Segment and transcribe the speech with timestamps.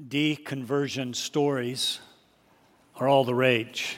[0.00, 2.00] Deconversion stories
[2.96, 3.96] are all the rage.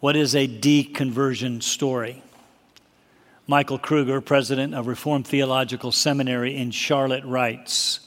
[0.00, 2.20] What is a deconversion story?
[3.46, 8.00] Michael Kruger, president of Reformed Theological Seminary in Charlotte, writes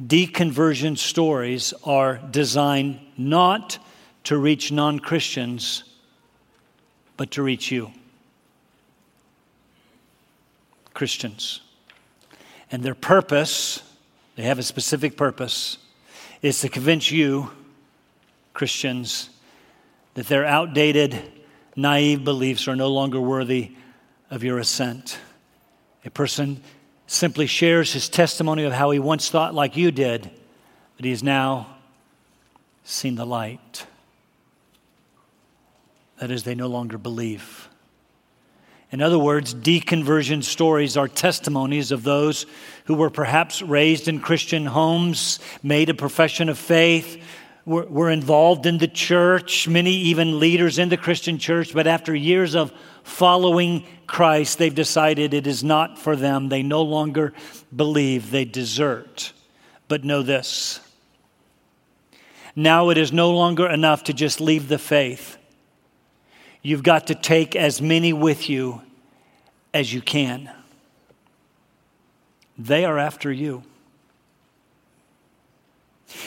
[0.00, 3.78] Deconversion stories are designed not
[4.24, 5.84] to reach non Christians,
[7.16, 7.92] but to reach you,
[10.94, 11.60] Christians.
[12.72, 13.82] And their purpose
[14.38, 15.78] they have a specific purpose.
[16.42, 17.50] It's to convince you,
[18.54, 19.30] Christians,
[20.14, 21.20] that their outdated,
[21.74, 23.72] naive beliefs are no longer worthy
[24.30, 25.18] of your assent.
[26.04, 26.62] A person
[27.08, 30.30] simply shares his testimony of how he once thought like you did,
[30.94, 31.66] but he has now
[32.84, 33.86] seen the light.
[36.20, 37.68] That is, they no longer believe.
[38.90, 42.46] In other words, deconversion stories are testimonies of those
[42.86, 47.22] who were perhaps raised in Christian homes, made a profession of faith,
[47.66, 52.14] were, were, involved in the church, many even leaders in the Christian church, but after
[52.14, 56.48] years of following Christ, they've decided it is not for them.
[56.48, 57.34] They no longer
[57.74, 59.34] believe, they desert.
[59.86, 60.80] But know this
[62.56, 65.36] now it is no longer enough to just leave the faith.
[66.60, 68.82] You've got to take as many with you
[69.78, 70.50] as you can.
[72.58, 73.62] They are after you.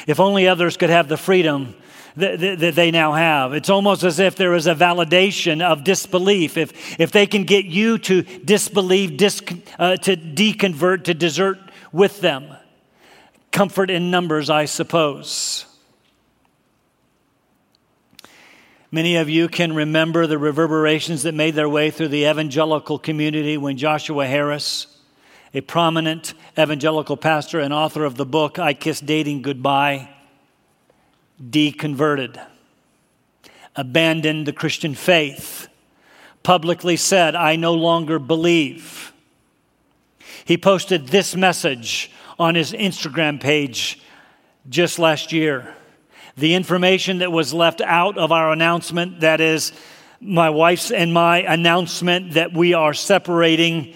[0.08, 1.76] If only others could have the freedom
[2.16, 3.54] that, they now have.
[3.54, 6.56] It's almost as if there is a validation of disbelief.
[6.56, 9.42] If, if they can get you to disbelieve, dis,
[9.78, 11.60] uh, to deconvert, to desert
[11.92, 12.56] with them.
[13.52, 15.66] Comfort in numbers, I suppose.
[18.94, 23.58] Many of you can remember the reverberations that made their way through the evangelical community
[23.58, 24.86] when Joshua Harris,
[25.54, 30.10] a prominent evangelical pastor and author of the book I Kissed Dating Goodbye,
[31.42, 32.46] deconverted,
[33.78, 35.70] abandoned the Christian faith,
[36.44, 39.14] publicly said, I no longer believe.
[40.44, 44.02] He posted this message on his Instagram page
[44.70, 45.76] just last year
[46.38, 49.74] the information that was left out of our announcement, that is,
[50.20, 53.96] my wife's and my announcement that we are separating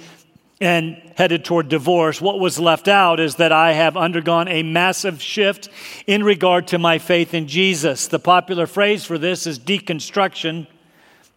[0.59, 5.22] and headed toward divorce, what was left out is that I have undergone a massive
[5.22, 5.69] shift
[6.07, 8.07] in regard to my faith in Jesus.
[8.07, 10.67] The popular phrase for this is deconstruction,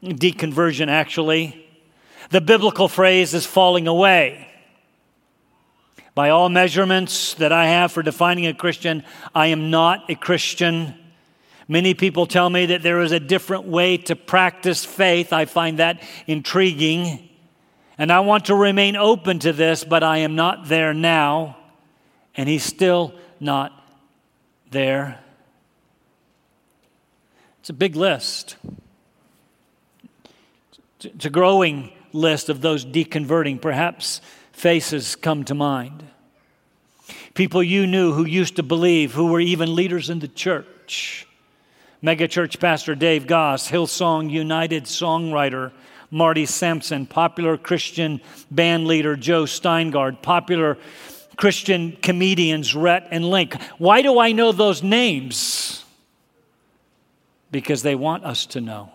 [0.03, 1.67] deconversion, actually.
[2.31, 4.48] The biblical phrase is falling away.
[6.19, 9.05] By all measurements that I have for defining a Christian,
[9.37, 10.97] I am not a Christian.
[11.69, 15.33] Many people tell me that there is a different way to practice faith.
[15.33, 17.29] I find that intriguing.
[17.99, 21.57] And I want to remain open to this, but I am not there now.
[22.37, 23.71] And he's still not
[24.73, 25.21] there.
[27.61, 28.57] It's a big list.
[31.01, 33.63] It's a growing list of those deconverting.
[33.63, 34.21] Perhaps
[34.59, 36.05] faces come to mind.
[37.35, 41.27] People you knew who used to believe, who were even leaders in the church.
[42.03, 45.73] Megachurch pastor Dave Gass, Hillsong United songwriter
[46.11, 48.21] Marty Sampson, popular Christian
[48.51, 50.77] band leader Jon Steingard, popular
[51.37, 53.61] Christian comedians Rhett and Link.
[53.79, 55.85] Why do I know those names?
[57.53, 58.91] Because they want us to know.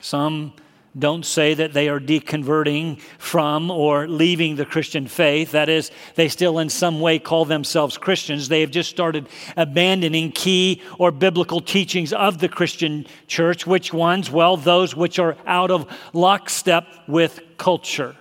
[0.00, 0.54] Some
[0.98, 5.52] don't say that they are deconverting from or leaving the Christian faith.
[5.52, 8.48] That is, they still in some way call themselves Christians.
[8.48, 9.26] They have just started
[9.56, 13.66] abandoning key or biblical teachings of the Christian church.
[13.66, 14.30] Which ones?
[14.30, 18.14] Well, those which are out of lockstep with culture.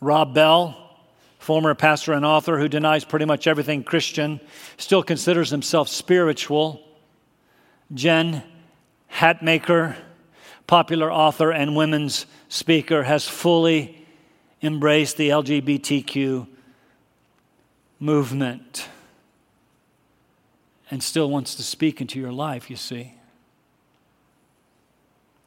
[0.00, 0.76] Rob Bell,
[1.38, 4.40] former pastor and author who denies pretty much everything Christian,
[4.76, 6.82] still considers himself spiritual.
[7.94, 8.42] Jen
[9.16, 9.96] Hatmaker,
[10.66, 14.06] popular author and women's speaker, has fully
[14.62, 16.46] embraced the LGBTQ
[17.98, 18.88] movement
[20.90, 23.14] and still wants to speak into your life, you see.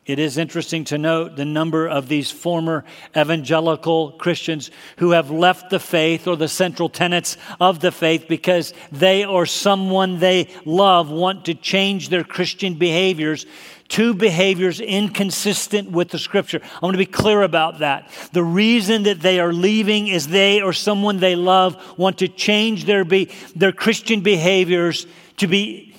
[0.10, 2.84] It is interesting to note the number of these former
[3.16, 8.74] evangelical Christians who have left the faith or the central tenets of the faith because
[8.92, 13.46] they or someone they love want to change their Christian behaviors
[13.90, 16.60] to behaviors inconsistent with the scripture.
[16.64, 18.10] I want to be clear about that.
[18.34, 22.86] The reason that they are leaving is they or someone they love want to change
[22.86, 23.26] their, be,
[23.56, 25.06] their Christian behaviors
[25.38, 25.94] to be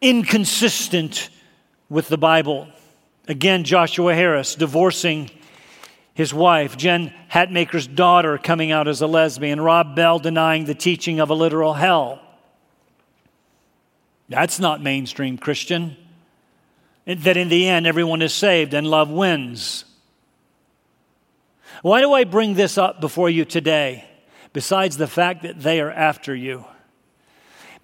[0.00, 1.28] inconsistent
[1.90, 2.68] with the Bible.
[3.28, 5.30] Again, Joshua Harris, divorcing
[6.14, 11.20] his wife, Jen Hatmaker's daughter, coming out as a lesbian, Rob Bell denying the teaching
[11.20, 12.20] of a literal hell.
[14.28, 15.96] That's not mainstream Christian.
[17.04, 19.84] That in the end, everyone is saved and love wins.
[21.82, 24.04] Why do I bring this up before you today,
[24.52, 26.64] besides the fact that they are after you?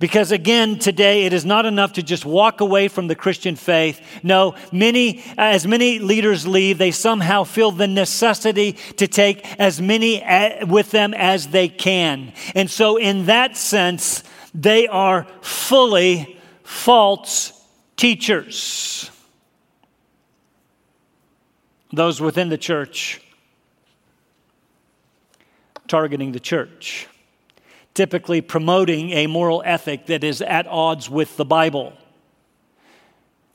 [0.02, 4.00] Because again, today it is not enough to just walk away from the Christian faith.
[4.24, 9.80] No, many, uh, as many leaders leave, they somehow feel the necessity to take as
[9.80, 12.32] many uh, with them as they can.
[12.56, 17.52] And so, in that sense, they are fully false
[17.94, 19.08] teachers.
[21.92, 23.20] Those within the church
[25.86, 27.06] targeting the church
[27.94, 31.92] typically promoting a moral ethic that is at odds with the Bible.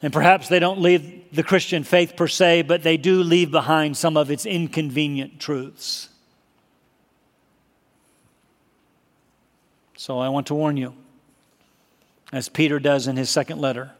[0.01, 3.97] And perhaps they don't leave the Christian faith per se, but they do leave behind
[3.97, 6.09] some of its inconvenient truths.
[9.95, 10.93] So I want to warn you,
[12.31, 13.93] as Peter does in his second letter,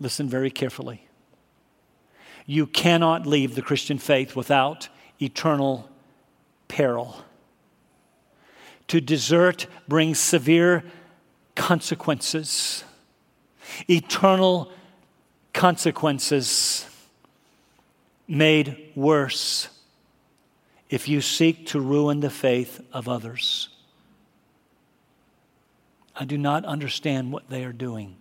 [0.00, 1.06] listen very carefully.
[2.44, 4.88] You cannot leave the Christian faith without
[5.20, 5.88] eternal
[6.66, 7.24] peril.
[8.88, 10.84] To desert brings severe
[11.54, 12.84] consequences,
[13.88, 14.70] eternal
[15.52, 16.86] consequences
[18.26, 19.68] made worse
[20.90, 23.68] if you seek to ruin the faith of others.
[26.16, 28.16] I do not understand what they are doing.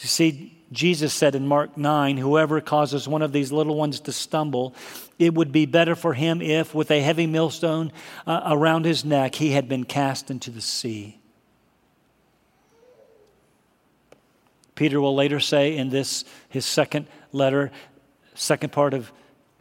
[0.00, 4.12] You see, Jesus said in Mark 9, Whoever causes one of these little ones to
[4.12, 4.74] stumble,
[5.18, 7.92] it would be better for him if, with a heavy millstone
[8.26, 11.18] uh, around his neck, he had been cast into the sea.
[14.74, 17.70] Peter will later say in this, his second letter,
[18.34, 19.12] second part of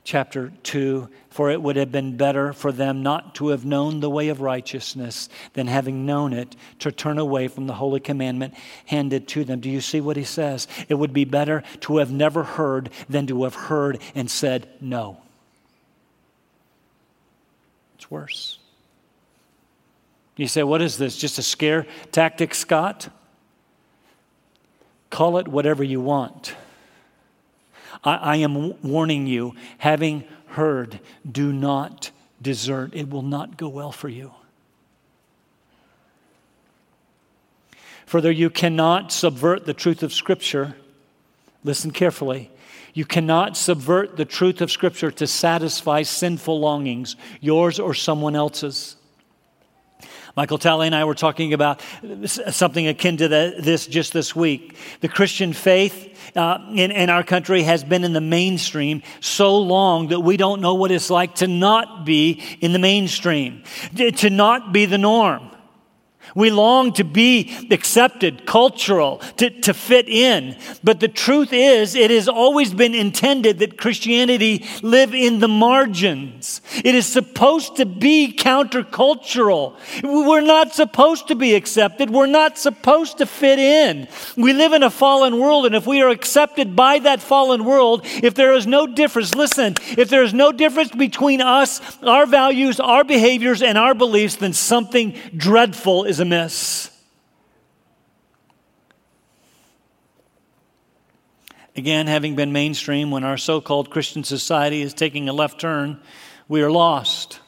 [0.09, 4.09] chapter 2 For it would have been better for them not to have known the
[4.09, 8.55] way of righteousness than having known it to turn away from the holy commandment
[8.87, 9.59] handed to them.
[9.59, 10.67] Do you see what he says?
[10.87, 15.21] It would be better to have never heard than to have heard and said no.
[17.93, 18.57] It's worse.
[20.37, 21.17] You say, What is this?
[21.17, 23.09] Just a scare tactic, Scott?
[25.11, 26.55] Call it whatever you want.
[28.03, 30.99] I, I am warning you, having heard,
[31.29, 32.11] do not
[32.41, 32.91] desert.
[32.93, 34.33] It will not go well for you.
[38.05, 40.75] Further, you cannot subvert the truth of Scripture.
[41.63, 42.49] Listen carefully.
[42.93, 48.95] You cannot subvert the truth of Scripture to satisfy sinful longings, yours or someone else's.
[50.39, 51.81] Michael Talley and I were talking about
[52.25, 54.77] something akin to the, this just this week.
[55.01, 60.07] The Christian faith uh, in, in our country has been in the mainstream so long
[60.07, 63.63] that we don't know what it's like to not be in the mainstream,
[63.97, 65.51] to not be the norm.
[66.35, 70.57] We long to be accepted, cultural, to, to fit in.
[70.83, 76.61] But the truth is, it has always been intended that Christianity live in the margins.
[76.83, 79.75] It is supposed to be countercultural.
[80.03, 82.09] We're not supposed to be accepted.
[82.09, 84.07] We're not supposed to fit in.
[84.37, 88.01] We live in a fallen world, and if we are accepted by that fallen world,
[88.05, 92.79] if there is no difference, listen, if there is no difference between us, our values,
[92.79, 96.91] our behaviors, and our beliefs, then something dreadful is amiss.
[101.75, 106.01] Again, having been mainstream, when our so called Christian society is taking a left turn,
[106.47, 107.39] we are lost.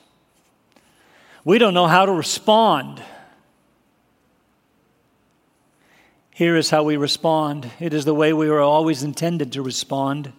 [1.43, 3.01] We don't know how to respond.
[6.29, 10.33] Here is how we respond it is the way we were always intended to respond.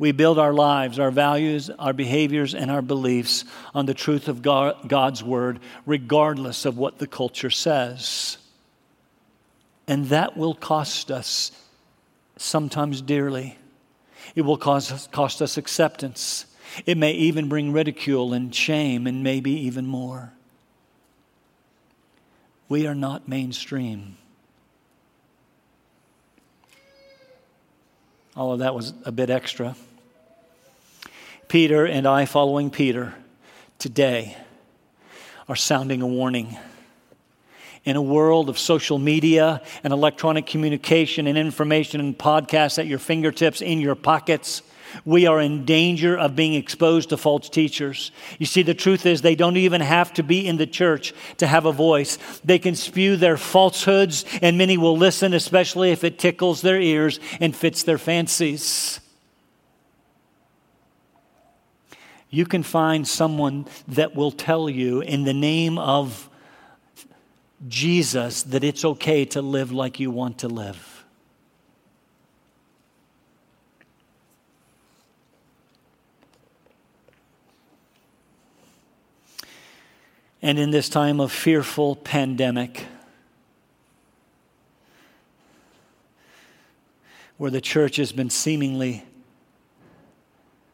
[0.00, 4.40] We build our lives, our values, our behaviors, and our beliefs on the truth of
[4.40, 8.38] God, God's word, regardless of what the culture says.
[9.86, 11.52] And that will cost us
[12.38, 13.58] sometimes dearly.
[14.34, 16.46] It will cost us acceptance.
[16.86, 20.32] It may even bring ridicule and shame, and maybe even more.
[22.70, 24.16] We are not mainstream.
[28.34, 29.76] All of that was a bit extra.
[31.50, 33.12] Peter and I, following Peter,
[33.80, 34.36] today
[35.48, 36.56] are sounding a warning.
[37.84, 43.00] In a world of social media and electronic communication and information and podcasts at your
[43.00, 44.62] fingertips, in your pockets,
[45.04, 48.12] we are in danger of being exposed to false teachers.
[48.38, 51.48] You see, the truth is, they don't even have to be in the church to
[51.48, 52.16] have a voice.
[52.44, 57.18] They can spew their falsehoods, and many will listen, especially if it tickles their ears
[57.40, 59.00] and fits their fancies.
[62.30, 66.28] You can find someone that will tell you in the name of
[67.66, 71.04] Jesus that it's okay to live like you want to live.
[80.40, 82.86] And in this time of fearful pandemic,
[87.36, 89.04] where the church has been seemingly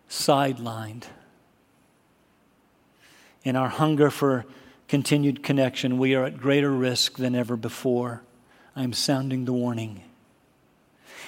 [0.08, 1.04] sidelined,
[3.46, 4.44] in our hunger for
[4.88, 8.20] continued connection, we are at greater risk than ever before.
[8.74, 10.02] I'm sounding the warning.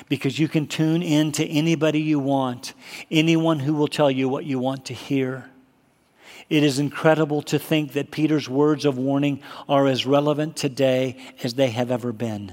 [0.09, 2.75] Because you can tune in to anybody you want,
[3.09, 5.49] anyone who will tell you what you want to hear.
[6.51, 11.55] It is incredible to think that Peter's words of warning are as relevant today as
[11.55, 12.53] they have ever been.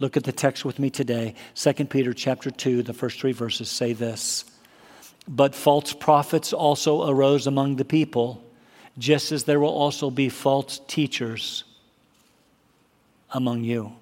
[0.00, 1.36] Look at the text with me today.
[1.54, 4.44] 2 Peter chapter 2, the first 3 verses say this.
[5.28, 8.40] But false prophets also arose among the people
[8.98, 11.64] just as there will also be false teachers
[13.32, 13.92] among you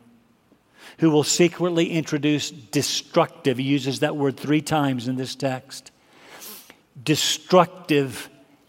[0.99, 5.90] who will secretly introduce destructive, he uses that word three times in this text,
[7.02, 8.28] destructive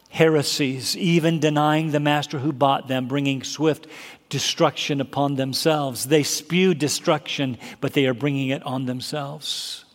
[0.10, 3.88] heresies, even denying the master who bought them, bringing swift
[4.30, 6.06] destruction upon themselves.
[6.06, 9.86] They spew destruction, but they are bringing it on themselves.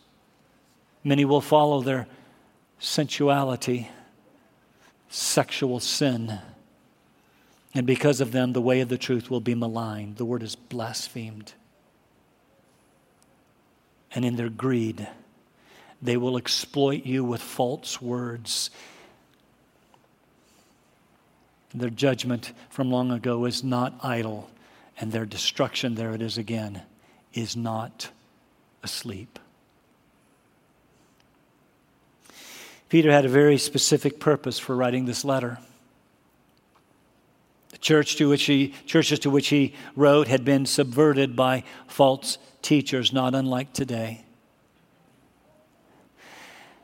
[1.03, 2.07] Many will follow their
[2.79, 3.89] sensuality
[5.09, 6.39] sexual sin.
[7.73, 10.17] And because of them, the way of the truth will be maligned.
[10.17, 11.53] The word is blasphemed.
[14.11, 15.07] And in their greed,
[16.01, 18.69] they will exploit you with false words.
[21.73, 24.49] Their judgment from long ago is not idle,
[24.99, 26.81] and their destruction, there it is again,
[27.33, 28.09] is not
[28.81, 29.37] asleep.
[32.89, 35.59] Peter had a very specific purpose for writing this letter.
[37.69, 42.39] The church to which he, churches to which he wrote had been subverted by false
[42.63, 44.25] teachers, not unlike today.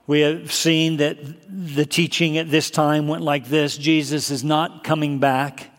[0.07, 1.17] We have seen that
[1.49, 5.71] the teaching at this time went like this Jesus is not coming back.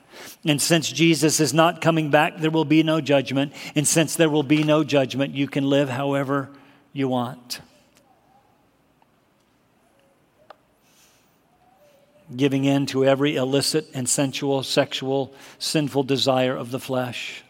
[0.45, 3.52] And since Jesus is not coming back, there will be no judgment.
[3.76, 6.50] And since there will be no judgment, you can live however
[6.92, 7.61] you want.
[12.35, 17.45] Giving in to every illicit and sensual, sexual, sinful desire of the flesh.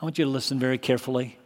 [0.00, 1.38] I want you to listen very carefully.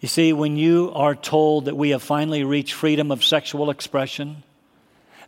[0.00, 4.44] You see, when you are told that we have finally reached freedom of sexual expression,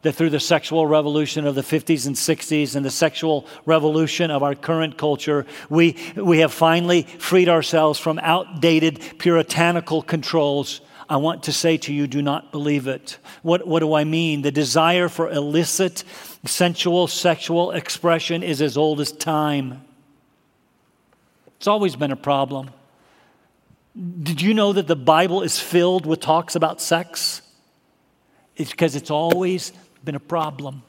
[0.02, 4.42] that through the sexual revolution of the 50s and 60s and the sexual revolution of
[4.42, 11.42] our current culture, we, we have finally freed ourselves from outdated puritanical controls I want
[11.42, 13.18] to say to you, do not believe it.
[13.42, 14.42] What, what do I mean?
[14.42, 16.04] The desire for illicit,
[16.46, 19.84] sensual, sexual expression is as old as time.
[21.56, 22.70] It's always been a problem.
[24.22, 27.42] Did you know that the Bible is filled with talks about sex?
[28.54, 29.72] It's because it's always
[30.04, 30.84] been a problem.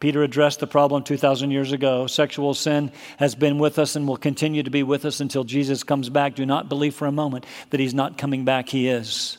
[0.00, 2.06] Peter addressed the problem 2,000 years ago.
[2.06, 5.82] Sexual sin has been with us and will continue to be with us until Jesus
[5.84, 6.34] comes back.
[6.34, 8.70] Do not believe for a moment that he's not coming back.
[8.70, 9.36] He is.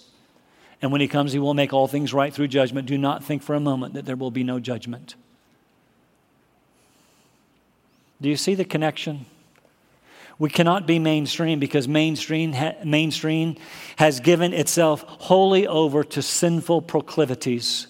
[0.80, 2.88] And when he comes, he will make all things right through judgment.
[2.88, 5.16] Do not think for a moment that there will be no judgment.
[8.22, 9.26] Do you see the connection?
[10.38, 13.58] We cannot be mainstream because mainstream, ha- mainstream
[13.96, 17.88] has given itself wholly over to sinful proclivities.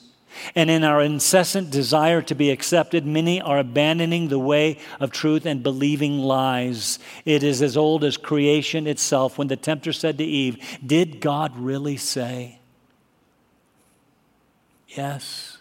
[0.56, 5.46] And in our incessant desire to be accepted, many are abandoning the way of truth
[5.46, 7.00] and believing lies.
[7.26, 11.58] It is as old as creation itself when the tempter said to Eve, Did God
[11.58, 12.60] really say?
[14.90, 15.58] Yes,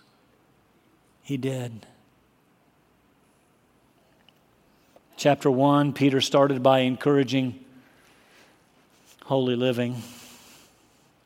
[1.23, 1.87] he did.
[5.17, 7.62] Chapter 1, Peter started by encouraging
[9.25, 10.03] holy living.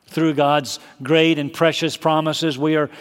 [0.07, 2.91] Through God's great and precious promises, we are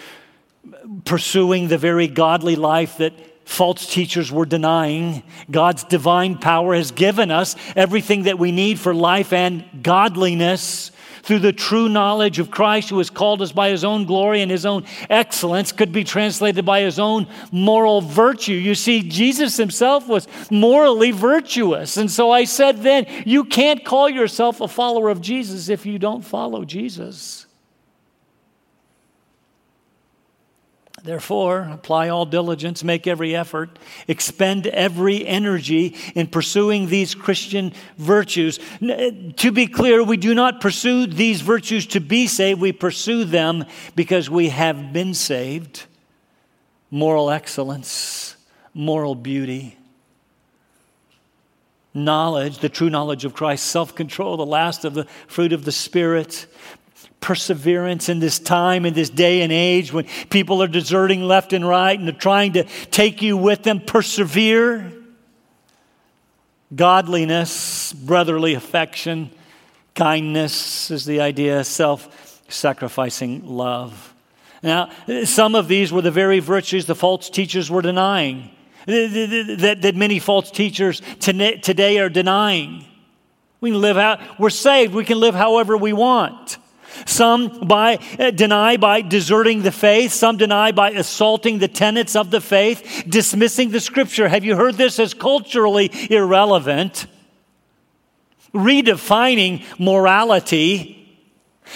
[1.05, 3.13] pursuing the very godly life that
[3.45, 5.23] false teachers were denying.
[5.51, 10.91] God's divine power has given us everything that we need for life and godliness
[11.25, 14.51] through the true knowledge of Christ who has called us by his own glory and
[14.51, 18.53] his own excellence could be translated by his own moral virtue.
[18.53, 21.97] You see, Jesus himself was morally virtuous.
[21.97, 25.99] And so I said then, you can't call yourself a follower of Jesus if you
[25.99, 27.44] don't follow Jesus.
[31.05, 38.59] Therefore, apply all diligence, make every effort, expend every energy in pursuing these Christian virtues.
[38.81, 43.25] Eh, to be clear, we do not pursue these virtues to be saved, we pursue
[43.25, 45.85] them because we have been saved.
[46.91, 48.37] Moral excellence,
[48.73, 49.77] moral beauty,
[51.93, 55.73] knowledge, the true knowledge of Christ, self control, the last of the fruit of the
[55.73, 56.47] Spirit,
[57.25, 61.67] perseverance in this time, in this day and age when people are deserting left and
[61.67, 63.81] right and they're trying to take you with them.
[63.81, 64.93] Persevere.
[66.77, 69.31] Godliness, brotherly affection,
[69.95, 74.13] kindness is the idea, self sacrificing love.
[74.63, 74.91] Now,
[75.25, 78.51] some of these were the very virtues the false teachers were denying,
[78.85, 82.85] that, that many false teachers today are denying.
[83.63, 86.59] We can live out, we're saved, we can live however we want.
[87.07, 90.13] Some by, uh, deny by deserting the faith.
[90.13, 94.29] Some deny by assaulting the tenets of the faith, dismissing the scripture.
[94.29, 97.07] Have you heard this as culturally irrelevant?
[98.55, 101.04] Redefining morality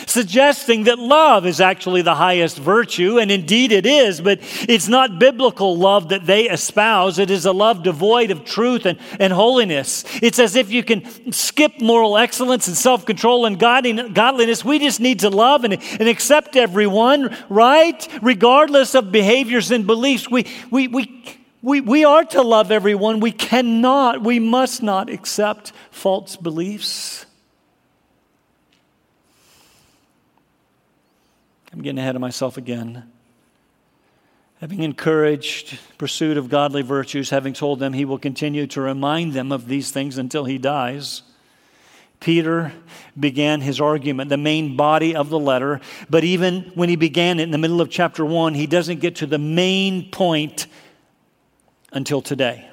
[0.06, 5.18] suggesting that love is actually the highest virtue, and indeed it is, but it's not
[5.18, 7.18] biblical love that they espouse.
[7.18, 10.04] It is a love devoid of truth and, and holiness.
[10.22, 14.64] It's as if you can skip moral excellence and self control and godliness.
[14.64, 18.06] We just need to love and, and accept everyone, right?
[18.22, 20.30] Regardless of behaviors and beliefs.
[20.30, 21.24] We, we, we,
[21.62, 23.20] we, we are to love everyone.
[23.20, 27.26] We cannot, we must not accept false beliefs.
[31.72, 33.10] I'm getting ahead of myself again.
[34.60, 39.52] Having encouraged pursuit of godly virtues, having told them he will continue to remind them
[39.52, 41.22] of these things until he dies,
[42.20, 42.72] Peter
[43.18, 45.80] began his argument, the main body of the letter.
[46.10, 49.16] But even when he began it in the middle of chapter one, he doesn't get
[49.16, 50.66] to the main point
[51.92, 52.67] until today.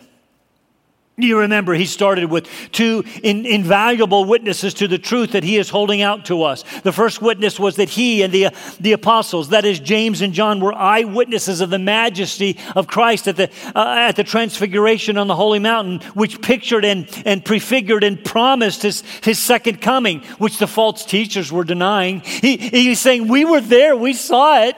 [1.17, 5.69] You remember, he started with two in, invaluable witnesses to the truth that he is
[5.69, 6.65] holding out to us.
[6.81, 8.49] The first witness was that he and the,
[8.81, 13.37] the apostles, that is, James and John, were eyewitnesses of the majesty of Christ at
[13.37, 18.21] the, uh, at the transfiguration on the holy mountain, which pictured and, and prefigured and
[18.21, 22.19] promised his, his second coming, which the false teachers were denying.
[22.19, 24.75] He, he's saying, We were there, we saw it.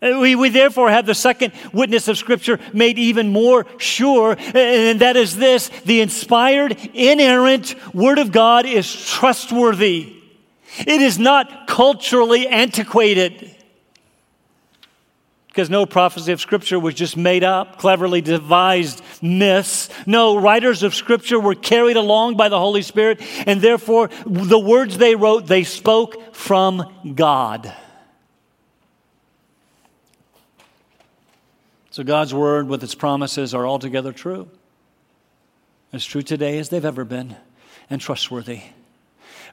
[0.00, 5.00] Uh, we, we therefore have the second witness of Scripture made even more sure, and
[5.00, 10.14] that is this the inspired, inerrant Word of God is trustworthy.
[10.78, 13.56] It is not culturally antiquated.
[15.48, 19.88] Because no prophecy of Scripture was just made up, cleverly devised myths.
[20.06, 24.98] No, writers of Scripture were carried along by the Holy Spirit, and therefore the words
[24.98, 27.74] they wrote, they spoke from God.
[31.98, 34.48] So God's word with its promises are altogether true.
[35.92, 37.34] As true today as they've ever been
[37.90, 38.60] and trustworthy.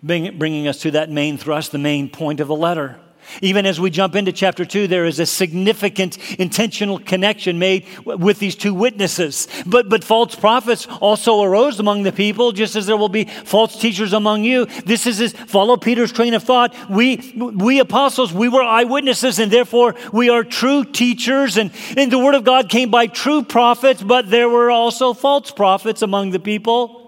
[0.04, 3.00] Bringing us to that main thrust, the main point of the letter.
[3.42, 8.40] Even as we jump into chapter 2, there is a significant intentional connection made with
[8.40, 9.48] these two witnesses.
[9.66, 13.80] But, but false prophets also arose among the people, just as there will be false
[13.80, 14.66] teachers among you.
[14.86, 16.76] This is, follow Peter's train of thought.
[16.90, 21.58] We, we apostles, we were eyewitnesses, and therefore we are true teachers.
[21.58, 25.52] And, and the word of God came by true prophets, but there were also false
[25.52, 27.05] prophets among the people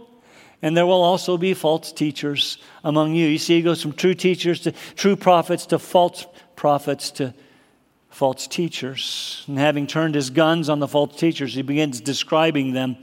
[0.62, 3.28] and there will also be false teachers among you.
[3.28, 7.34] You see, he goes from true teachers to true prophets to false prophets to
[8.10, 9.43] false teachers.
[9.48, 12.98] And having turned his guns on the false teachers, he begins describing them,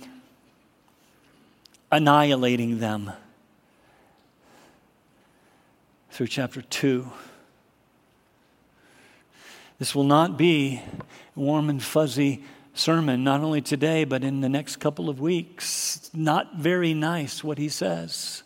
[1.93, 3.12] annihilating them
[6.11, 7.09] through chapter 2.
[9.79, 10.83] This will not be
[11.37, 16.11] warm and fuzzy sermon, not only today, but in the next couple of weeks.
[16.13, 18.43] Not very nice what he says.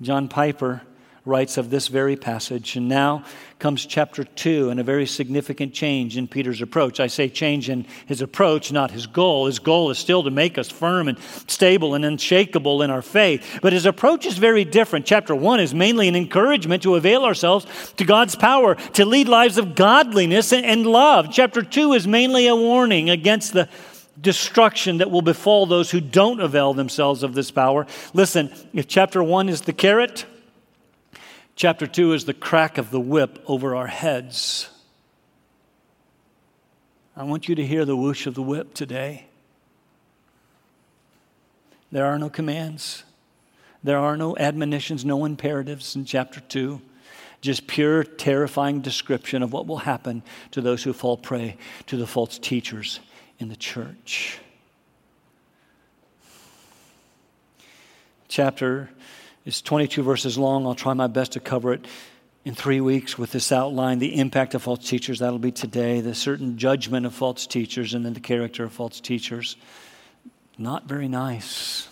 [0.00, 0.82] John Piper
[1.24, 2.76] writes of this very passage.
[2.76, 3.24] And now
[3.58, 6.98] comes chapter 2 and a very significant change in Peter's approach.
[6.98, 9.46] I say change in his approach, not his goal.
[9.46, 13.58] His goal is still to make us firm and stable and unshakable in our faith.
[13.60, 15.04] But his approach is very different.
[15.04, 17.66] Chapter 1 is mainly an encouragement to avail ourselves
[17.98, 21.28] to God's power, to lead lives of godliness and love.
[21.30, 23.68] Chapter 2 is mainly a warning against the
[24.20, 27.86] destruction that will befall those who don't avail themselves of this power.
[28.12, 30.26] Listen, if chapter 1 is the carrot,
[31.60, 34.70] Chapter 2 is the crack of the whip over our heads.
[37.14, 39.26] I want you to hear the whoosh of the whip today.
[41.92, 43.04] There are no commands,
[43.84, 46.80] there are no admonitions, no imperatives in chapter 2.
[47.42, 52.06] Just pure, terrifying description of what will happen to those who fall prey to the
[52.06, 53.00] false teachers
[53.38, 54.38] in the church.
[58.28, 58.88] Chapter
[59.44, 60.66] is 22 verses long.
[60.66, 61.86] I'll try my best to cover it
[62.44, 65.18] in three weeks with this outline the impact of false teachers.
[65.18, 69.00] That'll be today, the certain judgment of false teachers, and then the character of false
[69.00, 69.56] teachers.
[70.58, 71.88] Not very nice.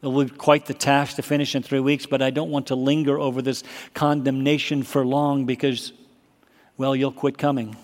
[0.00, 2.68] It will be quite the task to finish in three weeks, but I don't want
[2.68, 5.92] to linger over this condemnation for long because,
[6.76, 7.76] well, you'll quit coming.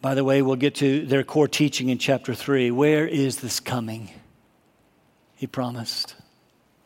[0.00, 2.70] By the way, we'll get to their core teaching in chapter 3.
[2.70, 4.10] Where is this coming?
[5.36, 6.16] He promised.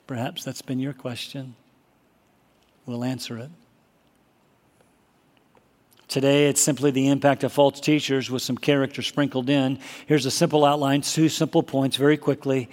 [0.06, 1.54] Perhaps that's been your question.
[2.84, 3.50] We'll answer it.
[6.08, 9.78] Today, it's simply the impact of false teachers with some character sprinkled in.
[10.06, 12.68] Here's a simple outline, two simple points very quickly.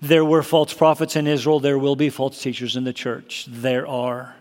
[0.00, 3.46] There were false prophets in Israel, there will be false teachers in the church.
[3.48, 4.34] There are.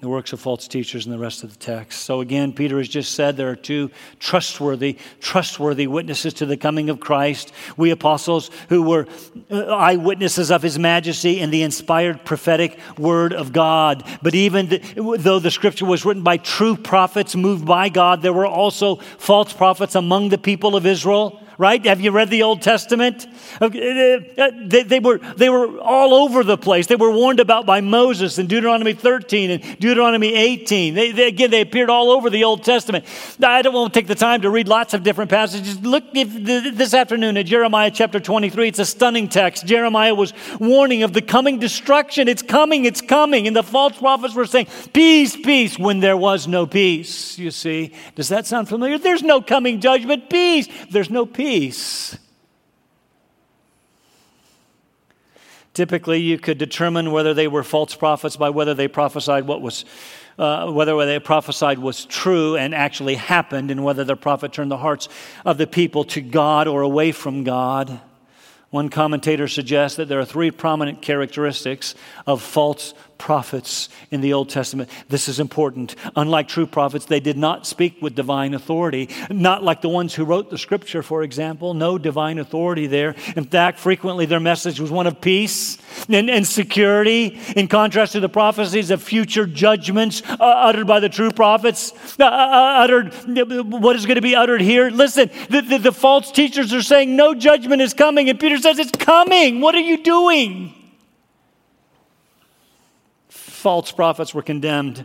[0.00, 2.02] The works of false teachers and the rest of the text.
[2.02, 6.88] So again, Peter has just said there are two trustworthy, trustworthy witnesses to the coming
[6.88, 7.52] of Christ.
[7.76, 9.08] We apostles who were
[9.50, 14.04] uh, eyewitnesses of his majesty and the inspired prophetic word of God.
[14.22, 18.32] But even the, though the scripture was written by true prophets moved by God, there
[18.32, 21.84] were also false prophets among the people of Israel right?
[21.86, 23.26] Have you read the Old Testament?
[23.60, 26.86] Uh, uh, they, they, were, they were all over the place.
[26.86, 30.94] They were warned about by Moses in Deuteronomy 13 and Deuteronomy 18.
[30.94, 33.04] They, they, again, they appeared all over the Old Testament.
[33.42, 35.80] I don't want to take the time to read lots of different passages.
[35.80, 38.68] Look this afternoon at Jeremiah chapter 23.
[38.68, 39.66] It's a stunning text.
[39.66, 42.28] Jeremiah was warning of the coming destruction.
[42.28, 43.48] It's coming, it's coming.
[43.48, 47.36] And the false prophets were saying, Peace, peace, when there was no peace.
[47.36, 48.96] You see, does that sound familiar?
[48.98, 50.30] There's no coming judgment.
[50.30, 50.68] Peace.
[50.90, 52.18] There's no peace peace.
[55.72, 59.86] Typically, you could determine whether they were false prophets by whether they prophesied what was,
[60.38, 64.70] uh, whether what they prophesied was true and actually happened, and whether their prophet turned
[64.70, 65.08] the hearts
[65.46, 67.98] of the people to God or away from God.
[68.68, 71.94] One commentator suggests that there are three prominent characteristics
[72.26, 74.88] of false prophets in the Old Testament.
[75.08, 75.96] This is important.
[76.16, 80.24] Unlike true prophets, they did not speak with divine authority, not like the ones who
[80.24, 81.74] wrote the scripture, for example.
[81.74, 83.14] No divine authority there.
[83.36, 85.78] In fact, frequently their message was one of peace
[86.08, 91.08] and, and security, in contrast to the prophecies of future judgments uh, uttered by the
[91.08, 93.12] true prophets, uh, uh, uh uttered
[93.68, 94.90] what is going to be uttered here.
[94.90, 98.78] Listen, the, the, the false teachers are saying no judgment is coming, and Peter says
[98.78, 99.60] it's coming.
[99.60, 100.77] What are you doing?
[103.58, 105.04] False prophets were condemned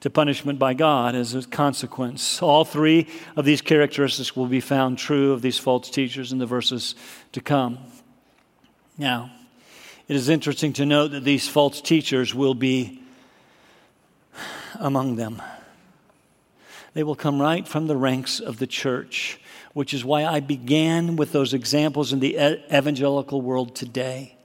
[0.00, 2.42] to punishment by God as a consequence.
[2.42, 6.46] All three of these characteristics will be found true of these false teachers in the
[6.46, 6.94] verses
[7.32, 7.78] to come.
[8.98, 9.30] Now,
[10.08, 13.00] it is interesting to note that these false teachers will be
[14.78, 15.40] among them.
[16.92, 19.40] They will come right from the ranks of the church,
[19.72, 22.36] which is why I began with those examples in the
[22.72, 24.36] evangelical world today.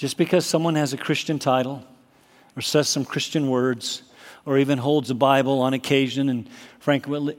[0.00, 1.84] Just because someone has a Christian title
[2.56, 4.00] or says some Christian words
[4.46, 7.36] or even holds a Bible on occasion and frankly,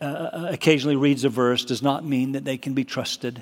[0.00, 3.40] uh, uh, occasionally reads a verse does not mean that they can be trusted.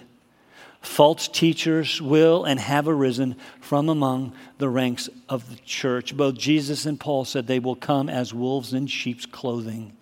[0.82, 6.14] False teachers will and have arisen from among the ranks of the church.
[6.14, 9.96] Both Jesus and Paul said they will come as wolves in sheep's clothing.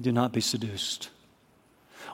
[0.00, 1.10] Do not be seduced.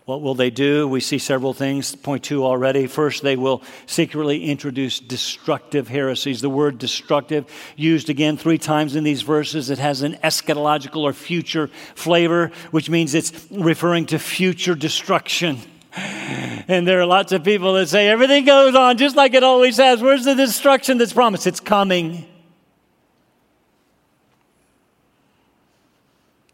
[0.07, 0.87] What will they do?
[0.87, 1.95] We see several things.
[1.95, 2.87] Point two already.
[2.87, 6.43] First, they will secretly introduce destructive heresies.
[6.43, 11.15] The word destructive, used again three times in these verses, it has an eschatological or
[11.15, 15.59] future flavor, which means it's referring to future destruction.
[15.97, 19.79] And there are lots of people that say everything goes on just like it always
[19.79, 20.03] has.
[20.03, 21.47] Where's the destruction that's promised?
[21.47, 22.27] It's coming.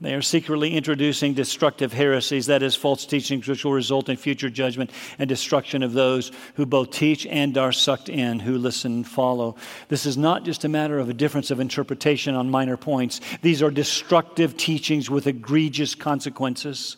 [0.03, 4.49] They are secretly introducing destructive heresies, that is, false teachings, which will result in future
[4.49, 9.07] judgment and destruction of those who both teach and are sucked in, who listen and
[9.07, 9.57] follow.
[9.89, 13.63] This is not just a matter of a difference of interpretation on minor points, these
[13.63, 16.97] are destructive teachings with egregious consequences.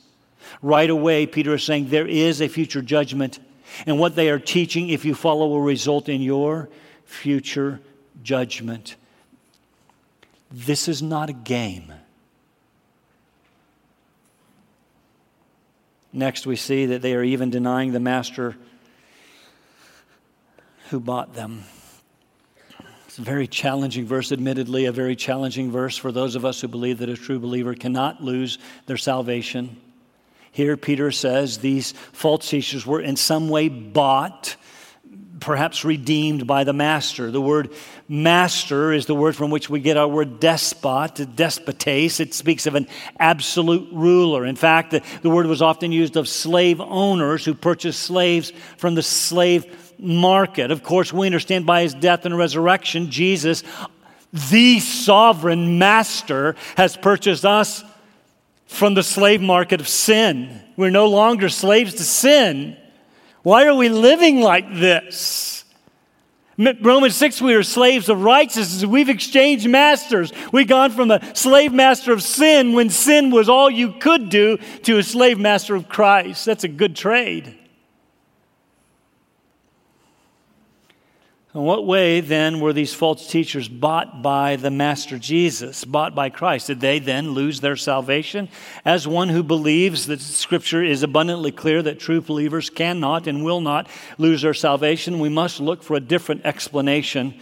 [0.61, 3.41] Right away, Peter is saying there is a future judgment,
[3.85, 6.69] and what they are teaching, if you follow, will result in your
[7.05, 7.81] future
[8.23, 8.95] judgment.
[10.53, 11.93] This is not a game.
[16.13, 18.57] Next, we see that they are even denying the master
[20.91, 21.65] who bought them.
[23.07, 26.69] It's a very challenging verse, admittedly, a very challenging verse for those of us who
[26.69, 29.81] believe that a true believer cannot lose their salvation.
[30.51, 34.57] Here, Peter says these false teachers were in some way bought,
[35.43, 37.31] perhaps redeemed by the master.
[37.31, 37.73] The word
[38.09, 42.21] master is the word from which we get our word despot, despotes.
[42.21, 42.87] It speaks of an
[43.19, 44.47] absolute ruler.
[44.47, 48.95] In fact, the, the word was often used of slave owners who purchased slaves from
[48.95, 50.71] the slave market.
[50.71, 53.65] Of course, we understand by his death and resurrection, Jesus,
[54.33, 57.85] the sovereign master, has purchased us
[58.67, 60.63] from the slave market of sin.
[60.77, 62.77] We're no longer slaves to sin.
[63.43, 65.65] Why are we living like this?
[66.59, 68.85] Romans 6, we are slaves of righteousness.
[68.85, 70.33] We've exchanged masters.
[70.53, 74.59] We've gone from a slave master of sin when sin was all you could do
[74.85, 76.45] to a slave master of Christ.
[76.47, 77.59] That's a good trade.
[81.55, 86.31] In what way then were these false teachers bought by the Master Jesus, bought by
[86.31, 86.69] Christ?
[86.69, 88.49] Did they then lose their salvation?
[88.87, 93.61] As one who believes that Scripture is abundantly clear that true believers cannot and will
[93.61, 93.87] not
[94.17, 97.35] lose their salvation, we must look for a different explanation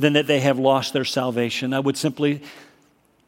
[0.00, 1.72] than that they have lost their salvation.
[1.72, 2.42] I would simply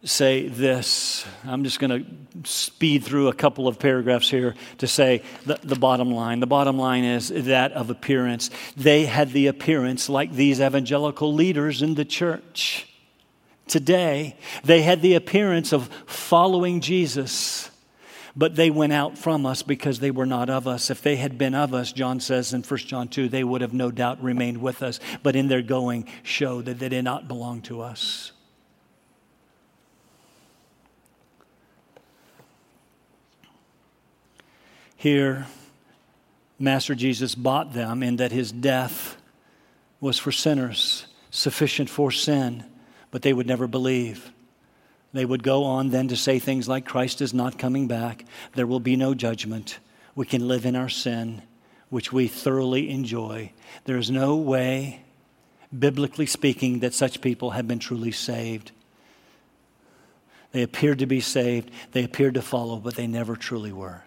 [0.05, 1.27] say this.
[1.45, 5.75] I'm just going to speed through a couple of paragraphs here to say the, the,
[5.75, 6.41] bottom line.
[6.41, 8.51] The bottom line is that of appearance.
[8.77, 12.87] They had the appearance like these evangelical leaders in the church.
[13.67, 17.69] Today, they had the appearance of following Jesus,
[18.37, 20.89] but they went out from us because they were not of us.
[20.89, 23.75] If they had been of us, John says in 1 John 2, they would have
[23.75, 27.63] no doubt remained with us, but in their going showed that they did not belong
[27.63, 28.31] to us.
[34.97, 35.47] Here,
[36.59, 39.17] Master Jesus bought them in that his death
[40.01, 42.65] was for sinners, sufficient for sin,
[43.11, 44.33] but they would never believe.
[45.13, 48.67] They would go on then to say things like, Christ is not coming back, there
[48.67, 49.79] will be no judgment,
[50.15, 51.43] we can live in our sin,
[51.91, 53.53] which we thoroughly enjoy.
[53.85, 55.03] There is no way,
[55.79, 58.73] biblically speaking, that such people have been truly saved.
[60.53, 64.03] They appeared to be saved, they appeared to follow, but they never truly were.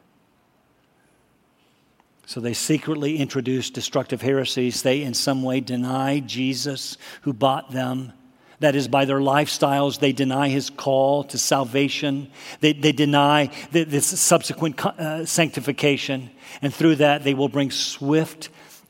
[2.29, 4.83] So they secretly introduced destructive heresies.
[4.83, 8.13] They, in some way, deny Jesus who bought them.
[8.59, 12.29] That is, by their lifestyles, they deny his call to salvation.
[12.59, 16.29] They, they deny this subsequent uh, sanctification.
[16.61, 18.49] And through that, they will bring swift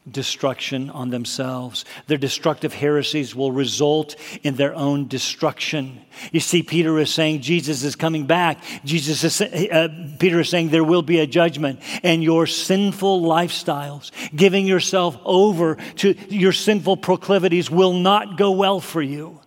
[0.09, 1.85] destruction on themselves.
[2.07, 6.01] Their destructive heresies will result in their own destruction.
[6.31, 8.61] You see, Peter is saying Jesus is coming back.
[8.83, 14.11] Jesus is, uh, Peter is saying there will be a judgment, and your sinful lifestyles,
[14.35, 19.39] giving yourself over to your sinful proclivities, will not go well for you.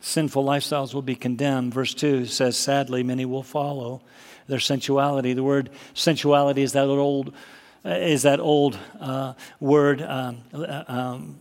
[0.00, 1.74] Sinful lifestyles will be condemned.
[1.74, 4.02] Verse 2 says, Sadly, many will follow
[4.48, 5.32] their sensuality.
[5.32, 7.34] The word sensuality is that old,
[7.84, 10.02] uh, is that old uh, word.
[10.02, 11.40] Um, uh, um,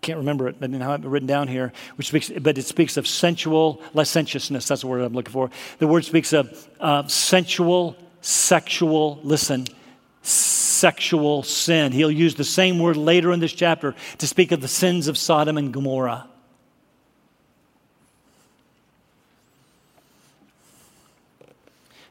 [0.00, 1.72] can't remember it, but I have it written down here.
[1.96, 4.66] Which speaks, but it speaks of sensual licentiousness.
[4.66, 5.50] That's the word I'm looking for.
[5.78, 9.20] The word speaks of uh, sensual, sexual.
[9.22, 9.66] Listen,
[10.22, 11.92] sexual sin.
[11.92, 15.18] He'll use the same word later in this chapter to speak of the sins of
[15.18, 16.26] Sodom and Gomorrah.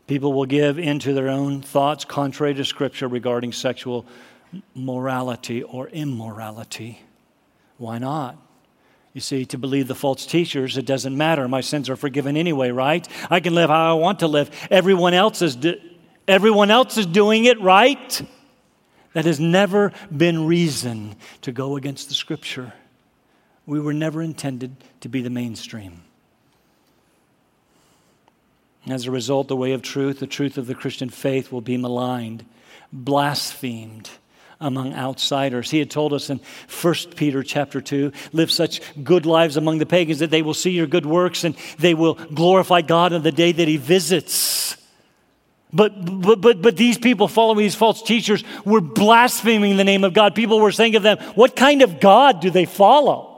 [0.10, 4.08] People will give into their own thoughts contrary to Scripture regarding sexual
[4.74, 7.00] morality or immorality.
[7.78, 8.36] Why not?
[9.14, 11.48] You see, to believe the false teachers, it doesn't matter.
[11.48, 13.08] My sins are forgiven anyway, right?
[13.30, 14.50] I can live how I want to live.
[14.72, 15.80] Everyone else is, do-
[16.28, 18.22] everyone else is doing it, right?
[19.14, 22.74] That has never been reason to go against the Scripture.
[23.68, 26.02] We were never intended to be the mainstream.
[28.88, 31.78] As a result, the way of truth, the truth of the Christian faith, will be
[31.78, 32.46] maligned,
[32.92, 34.10] blasphemed
[34.60, 35.72] among outsiders.
[35.72, 36.40] He had told us in
[36.82, 40.72] 1 Peter chapter 2, live such good lives among the pagans that they will see
[40.72, 44.76] your good works and they will glorify God on the day that he visits.
[45.72, 50.14] But, but, but, but these people following these false teachers were blaspheming the name of
[50.14, 50.34] God.
[50.34, 53.29] People were saying of them, What kind of God do they follow?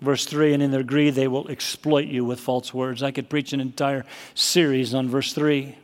[0.00, 3.02] Verse 3 And in their greed, they will exploit you with false words.
[3.02, 5.76] I could preach an entire series on verse 3.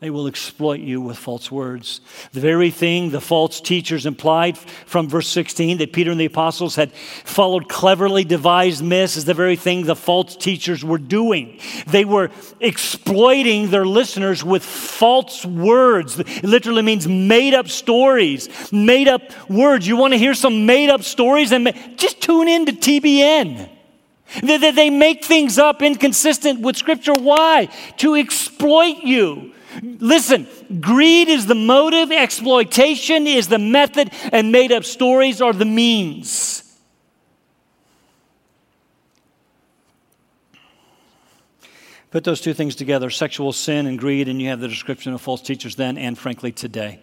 [0.00, 2.00] They will exploit you with false words.
[2.32, 6.74] The very thing the false teachers implied from verse 16 that Peter and the apostles
[6.74, 11.60] had followed cleverly devised myths is the very thing the false teachers were doing.
[11.86, 16.18] They were exploiting their listeners with false words.
[16.18, 19.86] It literally means made up stories, made up words.
[19.86, 21.52] You want to hear some made up stories?
[21.52, 23.68] And just tune in to TBN.
[24.42, 27.12] They, make things up inconsistent with Scripture.
[27.12, 27.68] Why?
[27.98, 29.52] To exploit you.
[29.82, 30.46] Listen,
[30.80, 36.64] greed is the motive, exploitation is the method, and made up stories are the means.
[42.10, 45.20] Put those two things together sexual sin and greed, and you have the description of
[45.20, 47.00] false teachers then and frankly today.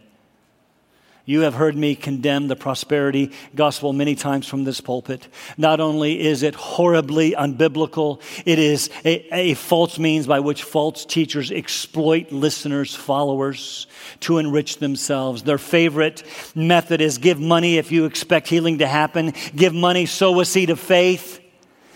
[1.28, 5.28] You have heard me condemn the prosperity gospel many times from this pulpit.
[5.58, 11.04] Not only is it horribly unbiblical, it is a, a, false means by which false
[11.04, 13.88] teachers exploit listeners, followers
[14.22, 15.44] to enrich themselves.
[15.44, 16.24] Their favorite
[16.56, 20.70] method is give money if you expect healing to happen, give money, sow a seed
[20.70, 21.42] of faith.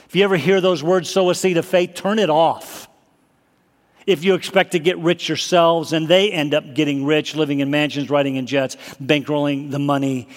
[0.07, 2.90] If you ever hear those words, sow a seed of faith, turn it off
[4.05, 7.69] if you expect to get rich yourselves, and they end up getting rich, living in
[7.69, 10.27] mansions, riding in jets, bankrolling the money.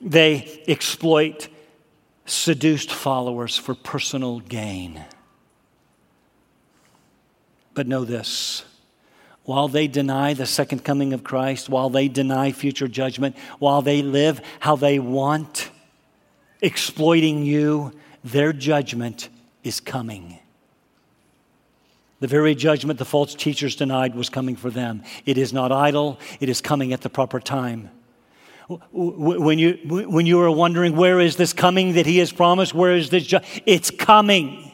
[0.00, 1.48] They exploit
[2.26, 5.04] seduced followers for personal gain.
[7.74, 8.64] But know this
[9.44, 14.02] while they deny the second coming of Christ, while they deny future judgment, while they
[14.02, 15.70] live how they want,
[16.60, 19.28] exploiting you, their judgment
[19.64, 20.38] is coming.
[22.22, 25.02] The very judgment the false teachers denied was coming for them.
[25.26, 27.90] It is not idle, it is coming at the proper time.
[28.92, 32.74] When you, when you are wondering, where is this coming that he has promised?
[32.74, 33.26] Where is this?
[33.26, 33.40] Ju-?
[33.66, 34.70] It's coming.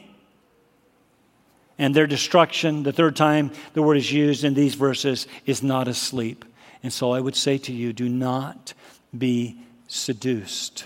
[1.79, 5.87] And their destruction, the third time the word is used in these verses, is not
[5.87, 6.45] asleep.
[6.83, 8.75] And so I would say to you, do not
[9.17, 9.57] be
[9.87, 10.85] seduced.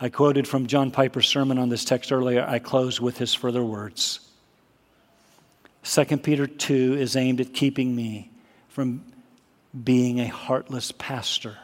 [0.00, 2.46] I quoted from John Piper's sermon on this text earlier.
[2.48, 4.20] I close with his further words.
[5.84, 8.30] 2 Peter 2 is aimed at keeping me
[8.68, 9.04] from
[9.84, 11.58] being a heartless pastor.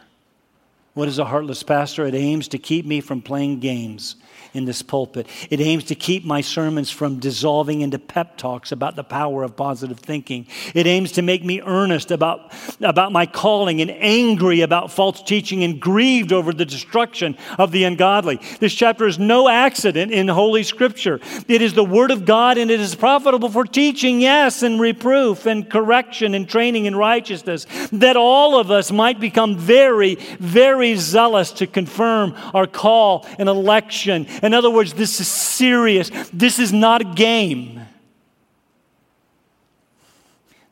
[0.93, 2.05] What is a heartless pastor?
[2.05, 4.15] It aims to keep me from playing games
[4.53, 5.27] in this pulpit.
[5.49, 9.55] It aims to keep my sermons from dissolving into pep talks about the power of
[9.55, 10.47] positive thinking.
[10.73, 15.63] It aims to make me earnest about, about my calling and angry about false teaching
[15.63, 18.39] and grieved over the destruction of the ungodly.
[18.59, 21.19] This chapter is no accident in Holy Scripture.
[21.47, 25.45] It is the Word of God and it is profitable for teaching, yes, and reproof
[25.45, 31.51] and correction and training in righteousness, that all of us might become very, very zealous
[31.53, 36.09] to confirm our call and election in other words, this is serious.
[36.31, 37.81] This is not a game.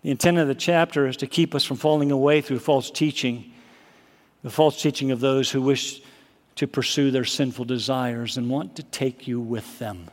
[0.04, 3.52] The intent of the chapter is to keep us from falling away through false teaching,
[4.44, 6.02] the false teaching of those who wish
[6.56, 10.10] to pursue their sinful desires and want to take you with them.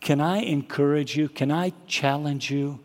[0.00, 1.28] Can I encourage you?
[1.28, 2.80] Can I challenge you?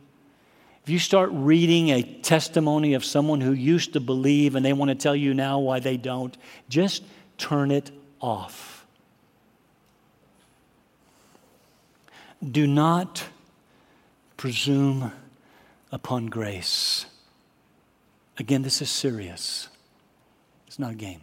[0.83, 4.89] If you start reading a testimony of someone who used to believe and they want
[4.89, 6.35] to tell you now why they don't,
[6.67, 7.03] just
[7.37, 8.68] turn it off.
[12.47, 13.25] Do not
[14.37, 15.11] presume
[15.91, 17.05] upon grace.
[18.37, 19.67] Again, this is serious.
[20.67, 21.21] It's not a game.